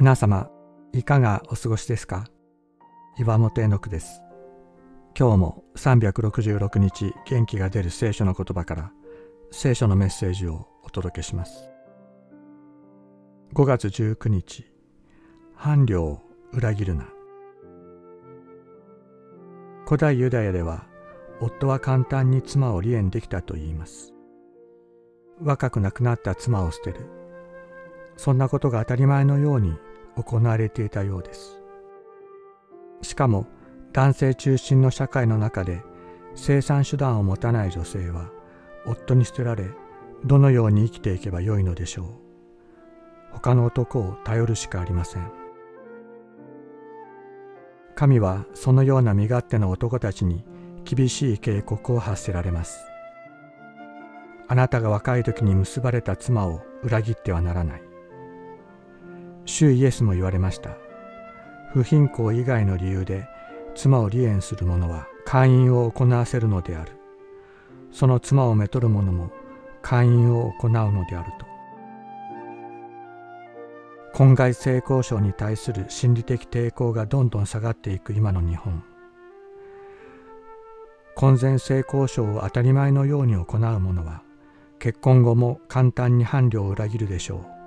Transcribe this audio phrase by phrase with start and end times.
[0.00, 0.48] 皆様
[0.94, 2.24] いかがお過ごしですか？
[3.18, 4.22] 岩本絵の句です。
[5.14, 8.92] 今日も366日元気が出る聖書の言葉から
[9.50, 11.70] 聖書のメッセージをお届けします。
[13.52, 14.64] 5月19日
[15.54, 16.22] 伴侶を
[16.54, 17.04] 裏切るな。
[19.84, 20.86] 古代ユダヤでは
[21.42, 24.14] 夫は簡単に妻を離縁できたと言います。
[25.42, 27.00] 若く亡くなった妻を捨てる。
[28.16, 29.76] そんなことが当たり前のように
[30.22, 31.60] 行われていたようです。
[33.02, 33.46] しかも
[33.92, 35.82] 男性中心の社会の中で
[36.34, 38.30] 生産手段を持たない女性は
[38.86, 39.64] 夫に捨てられ
[40.24, 42.06] どのように生きていけばよいのでしょう。
[43.32, 45.30] 他の男を頼るしかありません。
[47.94, 50.44] 神はそのような身勝手な男たちに
[50.84, 52.80] 厳しい警告を発せられます。
[54.48, 57.89] あなたが若い時に結ばれた妻を裏切ってはならない。
[59.50, 60.70] 主イエスも言われました。
[61.72, 63.28] 不貧困以外の理由で
[63.74, 66.92] 妻を離縁する者は会員を行わせるのである。
[67.92, 69.30] その妻をめとる者も
[69.82, 71.46] 会員を行うのであると。
[74.12, 78.82] 婚外性交渉に対する心理的抵抗がどんどん下がっていく今の日本。
[81.14, 84.22] 婚前性交渉を当たり前のように行う者は
[84.78, 87.59] 結婚後も簡単に伴侶を裏切るでしょう。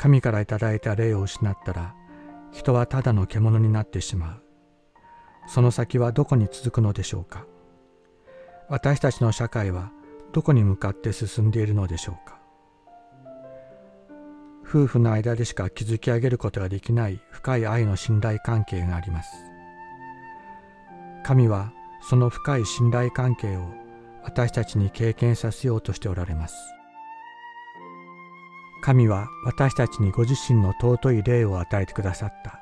[0.00, 1.94] 神からいただいた霊を失ったら
[2.52, 4.42] 人はただの獣になってしまう。
[5.46, 7.44] その先はどこに続くのでしょうか。
[8.70, 9.92] 私たちの社会は
[10.32, 12.40] どこに向かって進んでいるのでしょうか。
[14.66, 19.30] 夫婦の間でしか築き上げることができない深い愛の信頼関係があります。
[21.24, 21.74] 神は
[22.08, 23.68] その深い信頼関係を
[24.22, 26.79] 私たちに経験させようとしておられます。
[28.82, 32.60] 神は私たちにご自身の尊い霊を与えてくださった。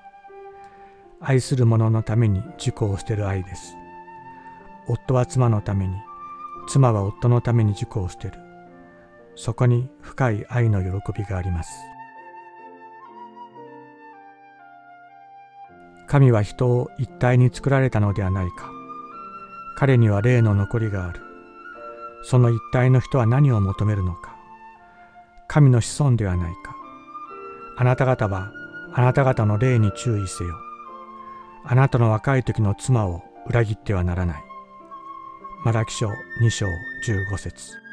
[1.20, 3.74] 愛する者のために自己を捨てる愛です。
[4.88, 5.94] 夫は妻のために
[6.68, 8.34] 妻は夫のために自己を捨てる。
[9.36, 11.72] そこに深い愛の喜びがあります。
[16.06, 18.70] 神は人を一体に作られたのではないか。
[19.76, 21.20] 彼には霊の残りがある。
[22.24, 24.27] その一体の人は何を求めるのか。
[25.48, 26.76] 神の子孫ではないか。
[27.78, 28.52] あなた方は
[28.92, 30.54] あなた方の霊に注意せよ。
[31.64, 34.44] あなたの若い時の妻を裏切ってはならない。
[35.64, 36.08] マラキ書
[36.42, 36.66] 2章
[37.02, 37.87] 15節。